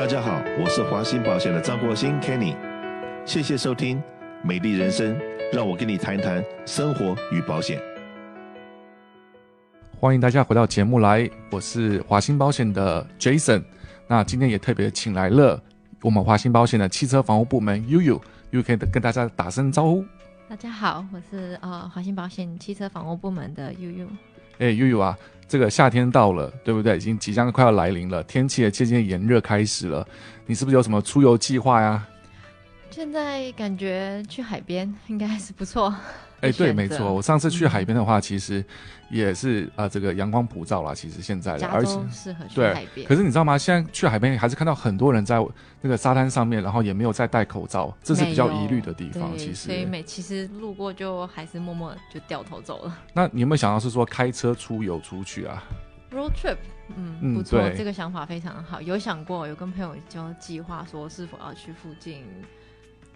[0.00, 2.56] 大家好，我是华兴保险的张国兴 Kenny，
[3.26, 3.98] 谢谢收听
[4.42, 5.14] 《美丽人生》，
[5.52, 7.78] 让我跟你谈谈生活与保险。
[10.00, 13.62] 欢迎大家回到节目来，我是华兴保险的 Jason。
[14.08, 15.62] 那今天也特别请来了
[16.00, 18.22] 我们华兴保险的汽车防护部门 Youyou，
[18.62, 20.02] 可以跟大家打声招呼。
[20.48, 24.08] 大家好，我是呃华兴保险汽车防护部门的 Youyou。
[24.60, 25.16] 哎悠悠啊，
[25.48, 26.96] 这个夏天到了，对不对？
[26.96, 30.06] 已经即将快要来临了，天气也渐渐炎热开始了。
[30.46, 32.06] 你是不是有什么出游计划呀？
[32.90, 35.94] 现在感觉去海边应该还是不错。
[36.40, 38.64] 哎，对，没错，我上次去海边的话，嗯、其实
[39.10, 40.94] 也是啊、呃，这个阳光普照啦。
[40.94, 43.06] 其实现在的，而且适合去海边。
[43.06, 43.58] 可是你知道吗？
[43.58, 45.44] 现在去海边还是看到很多人在
[45.80, 49.36] 那个沙滩上面，然后也没有再戴口罩，这是比较疑虑的地方。
[49.36, 52.98] 其实，所以每其实路过就还是默默就掉头走了。
[53.12, 55.62] 那你有没有想到是说开车出游出去啊
[56.12, 56.56] ？Road trip，
[56.96, 58.80] 嗯，不错，这个想法非常好。
[58.80, 62.24] 有想过，有跟朋友就计划说是否要去附近。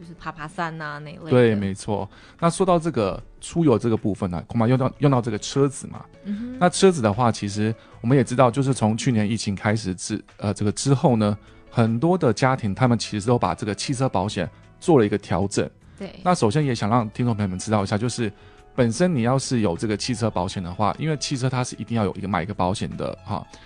[0.00, 1.30] 就是爬爬山呐、啊，那类。
[1.30, 2.08] 对，没错。
[2.38, 6.02] 那说到这个出游这个部分呢、啊，恐怕用到用到这个车子嘛。
[6.24, 6.56] 嗯。
[6.58, 11.36] 那车子的话，其实我们也知道，就是从去年疫情开始之呃这个之后呢，
[11.70, 14.48] 很多的家庭他们其实都把这个汽车保险
[14.80, 15.68] 做了一个调整。
[15.98, 16.18] 对。
[16.24, 18.32] 那首先也想让听众朋友们知道一下，就是
[18.74, 23.46] 本身你要是有这个汽车保险的话，因为汽车它是一定要有一个买一个保险的哈。
[23.52, 23.58] 嗯、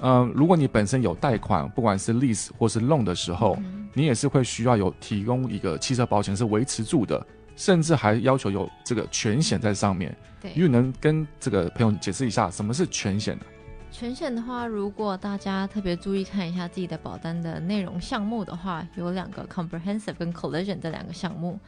[0.00, 10.16] 呃，如果你本身有贷款，不管是 lease 或是 loan 的时候，嗯、你也是会需要有提供一个汽车保险是维持住的，甚至还要求有这个全险在上面。
[10.40, 13.44] 对，因为能跟这个朋友解释一下什么是全险呢？
[13.90, 21.58] 全险的话，如果大家特别注意看一下自己的保单的内容项目的话，有两个 comprehensive 跟 collision 这两个项目。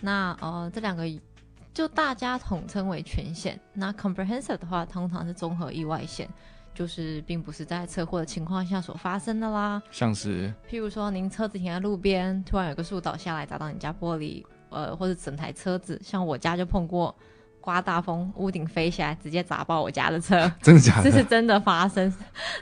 [0.00, 1.04] 那呃，这两个
[1.72, 3.58] 就大家统称为全险。
[3.72, 6.28] 那 comprehensive 的话，通常是综合意外险。
[6.78, 17.12] 就是并不是在车祸的情况下所发生的啦，像是譬如说您车子停在路边，突然有个树倒下来砸到你家玻璃，呃，或者整台车子，像我家就碰过，
[17.60, 21.10] 刮大风，屋顶飞起来，直接砸爆我家的车， 真的假的？
[21.10, 22.14] 这是真的发生。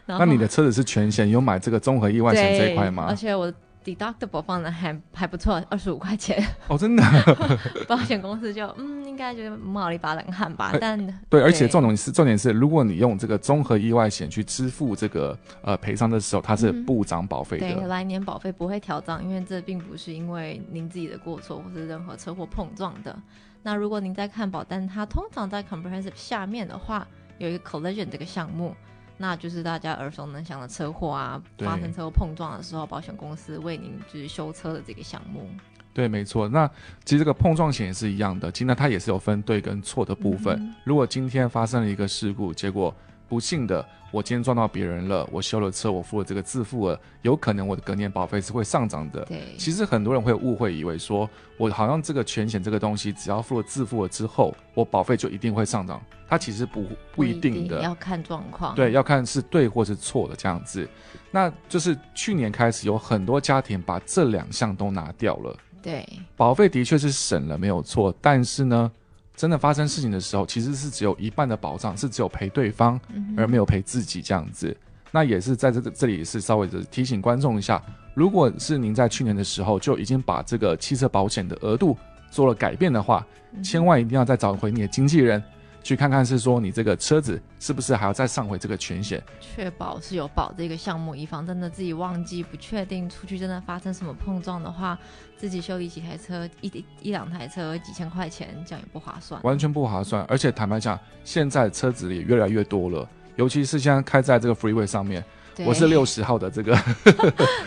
[0.06, 3.04] 那你的车子是全险，有买这个综合意外险这一块吗？
[3.10, 3.52] 而且我。
[3.86, 7.04] Deductible 放的还还不错，二十五块钱哦，真的。
[7.86, 10.70] 保险公司就嗯，应该觉得冒了一把冷汗吧。
[10.72, 17.68] 呃、但对，对，而且重点是重点是，如果你用这个综合意外险去支付这个呃赔偿的时候，它是不涨保费的。
[17.68, 23.16] 嗯、对，来年保费不会调涨，因为这并不是因为您自己的过错或是任何车祸碰撞的。
[23.62, 27.06] 那如果您在看保单，它通常在 Comprehensive 下面的话，
[27.38, 28.74] 有一个 Collision 这个项目。
[29.16, 35.48] 那就是大家耳熟能详的车祸啊，发生车祸碰撞的时候，保险公司为您就是修车的这个项目。
[35.92, 36.48] 对，没错。
[36.48, 36.68] 那
[37.04, 40.54] 其实这个碰撞险也是一样的，今天它也是有分对跟错的部分。
[40.60, 42.94] 嗯、如果今天发生了一个事故，结果。
[43.28, 49.24] 不幸的，我今天撞到别人了，我修了车，我付了这个自付额，有可能我的隔年保费是会上涨的。
[49.24, 51.28] 对，其实很多人会误会，以为说
[51.58, 56.00] 我好像这个全险这个东西，只要付了自付额之后，我保费就一定会上涨。
[56.28, 56.84] 它其实不
[57.14, 58.74] 不一定的，要看状况。
[58.74, 60.88] 对，要看是对或是错的这样子。
[61.30, 65.56] 那就是去年开始有很多家庭把这两项都拿掉了。
[65.82, 66.04] 对，
[66.36, 68.90] 保费的确是省了没有错，但是呢。
[69.36, 72.98] 真的发生事情的时候，其实是只有一半的保障，是只有赔对方，
[73.36, 74.68] 而没有赔自己这样子。
[74.68, 74.76] 嗯、
[75.12, 77.80] 那也是在这个这里是稍微的提醒观众一下，
[78.14, 81.96] 如果是您在去年的时候就已经把这个汽车保险的额度
[82.30, 85.42] 做了改变的话，嗯、千万一定要再找回你的经纪人。
[85.86, 94.98] 去看看是说你这个车子是不是还要再上回这个全险，确保是有保这个项目，以防真的自己忘记不确定出去真的发生什么碰撞的话，
[95.36, 100.24] 自己修理几台车一一两台车几千块钱，这样也不划算，完全不划算。
[100.24, 105.24] 而且坦白讲，现在车子也越来越多了，尤其是现在开在这个 freeway 上面，
[105.64, 106.76] 我是六十号的这个，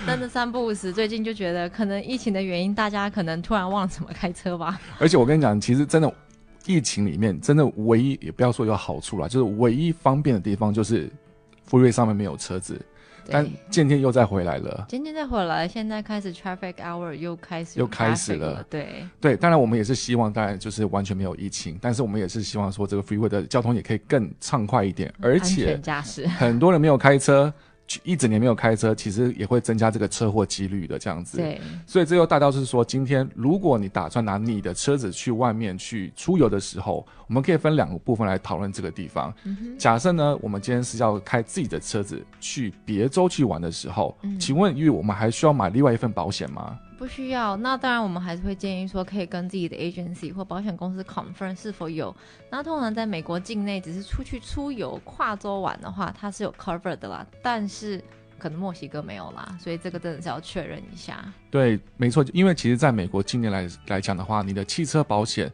[0.06, 4.78] 真的三不五时，最近就觉得可能疫情的原因，大家可能突然忘了怎么开车吧。
[5.00, 6.14] 而且我跟你讲，其实真的。
[6.70, 11.10] 疫情里面真的唯一也不要说有好处啦，就是唯一方便的地方就是
[11.68, 12.80] freeway 上面没有车子，
[13.28, 14.86] 但渐渐又再回来了。
[14.88, 18.64] 渐渐再回来，现在开始 traffic hour 又开始又开始了。
[18.70, 25.82] 对对，当然我们也是希望，当然就是完全没有疫情，但是我们也是希望说这个 freeway 的交通也可以更畅快一点，而且
[26.38, 27.52] 很多人没有开车。
[28.04, 31.38] 一整年没有开车，其实也会增加这个车祸几率的这样子。
[31.38, 39.34] 对，所以这又大到是说，今天如果你打算拿你的车子去外面去出游的时候，我们可以分两个部分来讨论这个地方。
[39.44, 46.78] 嗯、假设呢，我们今天是要开自己的车子去别州去玩的时候，嗯、请问，因为我们还需要买另外一份保险吗？
[47.00, 52.14] 不需要，那当然我们还是会建议说，可以跟自己的 agency 或保险公司 confirm 是否有。
[52.52, 57.26] 那通常在美国境内，只是出去出游跨州玩的话，它是有 cover 的啦。
[57.42, 58.04] 但是
[58.38, 61.24] 可能墨西哥没有啦，所以这个真的是要确认一下。
[61.50, 65.50] 对，没错，因为其实在美国近年来来讲的话，你的汽车保险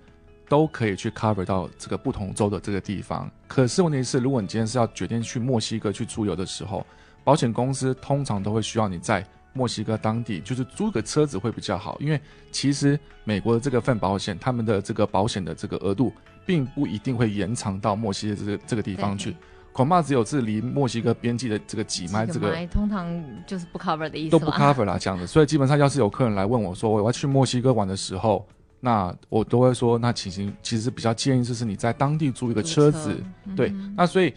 [0.50, 3.30] 都可以去 cover 到这个不同州的这个地方。
[3.47, 6.83] 可是问题是，如果你今天是要决定去墨西哥去出游的时候，
[7.24, 9.24] 保险公司通常都会需要你在
[9.56, 12.22] 墨西哥当地就是租个车子会比较好，因为
[12.52, 16.13] 其实美国的这个份保险，他们的这个保险的这个额度
[16.46, 19.36] 并不一定会延长到墨西哥这个这个地方去。
[19.72, 23.06] 恐怕只有是离墨西哥边境的这个几迈，这个通常
[23.46, 25.28] 就是不 cover 的意思，都不 cover 啦，这样子。
[25.28, 28.48] 所以基本上，要是有客人来问我说我要去墨西哥玩的时候，
[28.80, 33.74] 那我都会说，那其实其实比较建议就是你在当地租一个车子，车嗯、对。
[33.98, 34.36] 那所以，嗯、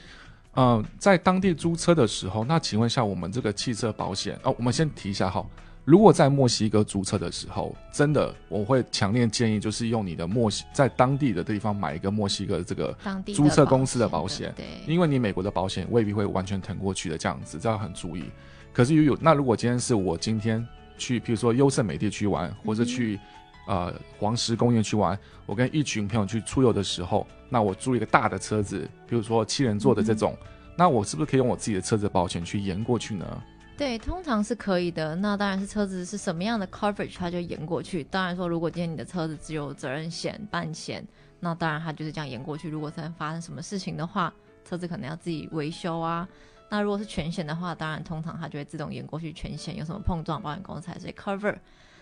[0.58, 5.46] 呃，在当地租车的时候，那请问一下，我们这个汽车保险哦，我们先提一下哈。
[5.84, 12.92] 如果在墨西哥租车的时候，真的我会强烈建议，就是用你的墨西在当地的地方买一个墨西哥的这个
[13.32, 18.24] 租车公司的保险，对，因为你美国的保险未必会完全腾过去的，这样子这要很注意。
[18.72, 20.66] 可是有那如果今天是我今天
[20.98, 23.20] 去，譬如说优胜美地去玩，或者去、嗯、
[23.68, 25.16] 呃黄石公园去玩，
[25.46, 33.42] 我跟一群朋友去出游的时候，那我租一个大的车子，比如说七人座的这种，嗯、那我是不是可以用我自己的车子保险去延过去呢？
[33.76, 35.14] 对，通常是可以的。
[35.14, 38.02] 那当然是车子是什么样的 coverage，它就延过去。
[38.04, 41.06] 当然说，如果今天你的车子只有责任险、半险，
[41.38, 42.68] 那当然它就是这样延过去。
[42.68, 44.32] 如果真的发生什么事情的话，
[44.64, 46.26] 车子可能要自己维修啊。
[46.68, 49.76] 那如果是全险的话，当然通常它就会自动延过去全险。
[49.76, 51.56] 有什么碰撞，保险公司还是会 cover。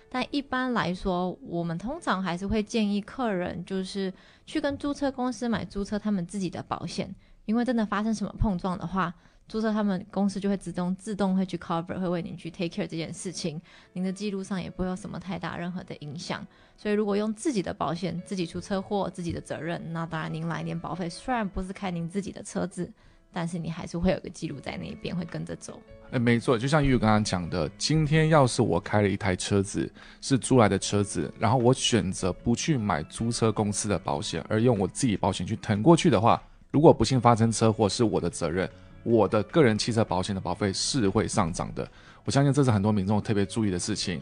[0.08, 4.12] 但一般来说，我们通常还是会建议客人就是
[4.44, 7.14] 去跟租车公司买租车他们自己的保险，
[7.44, 9.14] 因为真的发生什么碰撞的话。
[9.49, 13.62] 租车他们公司就会自动自动会去 cover，会为您去 take care 这件事情，
[13.93, 16.44] 您的记录上也不会有什么太大任何的影响。
[16.76, 22.93] 所以如果用自己的保险，自己出车祸，自己的责任，那当然您来年保费虽然不是开您自己的车子，
[23.37, 25.79] 但是你还是会有个记录在那边会跟着走。
[26.11, 29.93] 哎、没错，就像玉刚刚讲的，今天要是我开了一台车子
[30.23, 38.67] 是租来的车子，然后我选择不去买租车公司的保险，而用我自己保险去腾过去的话，如果不幸发生车祸是我的责任。
[39.03, 41.87] 我的个人汽车保险的保费是会上涨的，
[42.25, 44.19] 我相信这是很多民众特别注意的事情。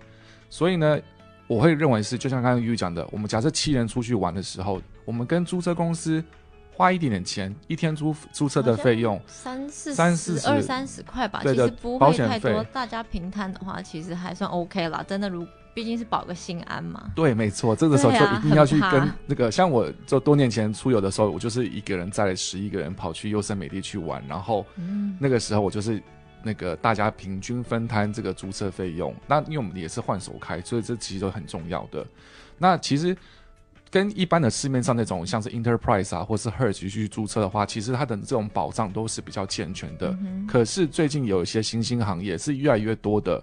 [0.50, 0.98] 所以呢，
[1.46, 6.22] 我会认为是，就像刚刚玉讲的，我们假设七人出去玩的时候，我们跟租车公司
[6.76, 15.04] 花一点点钱，一天租租车的费用三四三四十二三十块吧，其实不会太多，大家平摊的话，其实还算 OK 啦。
[15.06, 15.46] 真的如。
[15.74, 17.10] 毕竟是保个心安嘛。
[17.16, 24.64] 对，没错，这个时候就一定要去跟那个，像我就多年前出游的时候，我就是一个人载了十一个人跑去优胜美地去玩，然后
[25.18, 26.00] 那个时候我就是
[26.44, 29.12] 那个大家平均分摊这个租车费用。
[29.26, 32.06] 那因为我们也是换手开，所以这其实都很重要的。
[32.56, 33.16] 那其实
[33.94, 40.18] 跟一般的市面上那种像是 Enterprise 啊，或是 Hertz 去租车的话，其实它的这种保障都是比较健全的。
[40.48, 43.36] 可是最近有一些新兴行业是越来越多的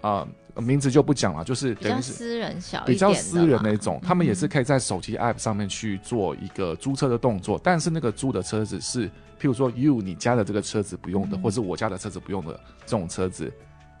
[0.00, 0.10] 啊。
[0.10, 13.50] 呃名字就不讲了，就是等于是私人小比较私人那种，他们也是可以在手机 app 上面去做一个租车的动作，但是那个租的车子是，譬如说 you 你家的这个车子不用的，或是我家的车子不用的这种车子，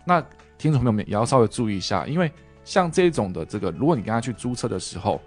[0.04, 0.20] 那
[0.58, 2.30] 听众朋友们也要稍微注意一下，因为
[2.64, 5.22] 像这种的这个，如果你跟他去租车的时候，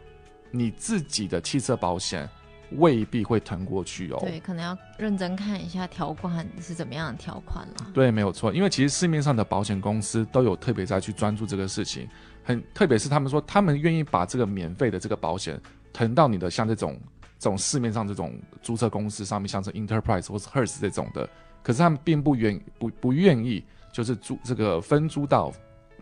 [0.54, 2.30] 你自己的汽车保险。
[2.78, 4.18] 未必会腾过去哦。
[4.20, 7.92] 对，可能要认真看一下条款是怎么样的条款了。
[7.94, 12.10] 对，没有错，因为其实市面上的保险公司都有特别在去专注这个事情，
[12.44, 17.00] 很特别是他们说他们愿意把这个免费的这个保险腾到你的像这种
[17.38, 18.34] 这种市面上这种
[18.64, 21.30] 租车公司上面，像是 Enterprise 或是 Hertz 这种的，
[21.62, 25.54] 可是他们并不愿不不愿意就是租这个分租到。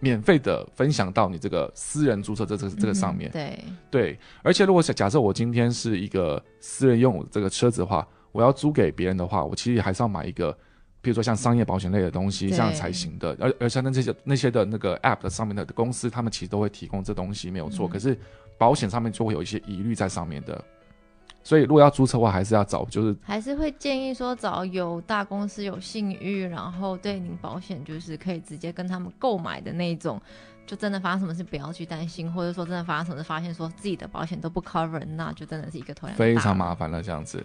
[0.02, 10.52] 免费的分享到你这个私人注册这这这个上面，嗯、对对，而且如果假假设我今天是一个私人用这个车子的话，我要租给别人的话，我其实还是要买一个，
[11.02, 13.38] 比如说像商业保险类的东西，这样才行的。
[13.40, 18.18] 而而像那这些那些的那个 App 的上面的公司，他们其实都会提供这东西没有错，嗯、可是
[18.58, 20.64] 保险上面就会有一些疑虑在上面的。
[21.44, 30.22] 所以，如果要租车的话，还是要找，就是还是会建议说找有大公司、有信誉，然后对您保险就是可以直接跟他们购买的那种。
[30.68, 37.44] 就真的发生什么事，不要去担心，或者说真的发生什么事，发现说自己的保险都不 cover，那就真的是一个头非常麻烦了这样子。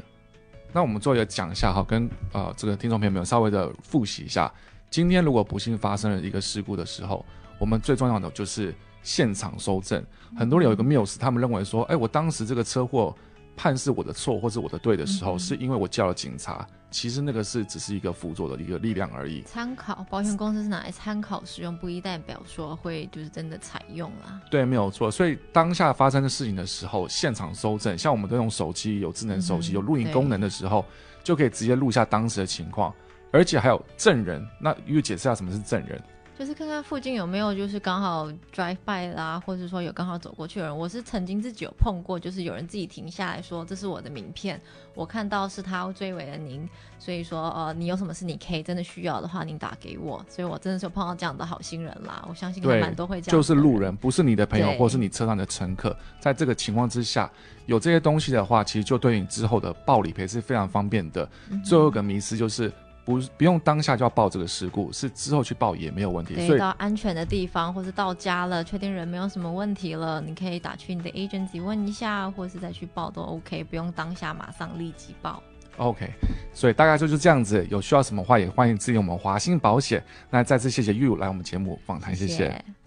[0.73, 4.53] 那我们做一个讲一下哈，跟呃这个听众朋友们稍微的复习一下。
[4.91, 7.25] 今天如果不幸发生了一个事故的时候，
[7.59, 8.73] 我们最重要的就是
[9.03, 10.05] 现场搜证。
[10.37, 13.17] 很多人有一个谬思，他们认为说，哎，我当时这个车祸。
[13.57, 16.67] 判是我的错或是我的对的时候，嗯、是因为我叫了警察。
[16.89, 19.43] 其实那个是只是一个辅助的一个力量而已。
[19.43, 24.41] 参考保险公司是拿来参考使用，不一代表说会就是真的采用啦。
[24.51, 25.11] 对，没有错。
[25.11, 30.85] 所以当下发生的事情的时候，现场搜证，像我们都用手机有智能手机、嗯、有录影功能的时候，
[31.25, 32.95] 就可以直接录下当时的情况。
[33.33, 34.47] 而且还有证人。
[34.59, 36.01] 那又解释下什么是证人？
[36.39, 40.79] 就是看看附近有没有，就是刚好 drive by 啦，或者说有刚好走过去的人。
[40.79, 44.61] 我是曾经自己有碰过，就是有人自己停下来说：“这是我的名片，
[44.95, 52.23] 我看到是他追尾了您，所以说呃，你有什么事你可以真的需要的话，您打给我。”所以我真的是有碰到这样的好心人啦。
[52.29, 55.97] 我相信还蛮多会这样，就是路人，不是你的朋友或是你车上的乘客。
[56.21, 57.31] 在这个情况之下，
[57.65, 61.27] 有这些东西的话，其实就对你之后的报理赔是非常方便的。
[61.49, 62.71] 嗯、最后一个迷思就是。
[63.07, 66.35] 不不用当下就要报这个事故，是之后去报也没有问题。
[66.45, 75.41] 所以到安全的地方，或是到家了，确定人没有什么问题了，你可以打去你的 agency 问一下，或是再去报都 OK，不用当下马上立即报。
[75.77, 76.11] OK，
[76.53, 77.65] 所以大概就是这样子。
[77.71, 80.03] 有需要什么话也欢迎咨询我们华兴保险。
[80.29, 82.35] 那再次谢谢 Yu 来我们节目访谈，谢谢。
[82.35, 82.86] 谢谢。